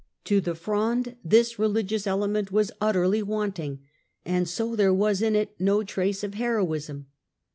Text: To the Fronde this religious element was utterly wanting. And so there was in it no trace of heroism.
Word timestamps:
To 0.23 0.41
the 0.41 0.55
Fronde 0.55 1.15
this 1.23 1.59
religious 1.59 2.07
element 2.07 2.51
was 2.51 2.71
utterly 2.81 3.21
wanting. 3.21 3.81
And 4.25 4.49
so 4.49 4.75
there 4.75 4.91
was 4.91 5.21
in 5.21 5.35
it 5.35 5.53
no 5.59 5.83
trace 5.83 6.23
of 6.23 6.33
heroism. 6.33 7.05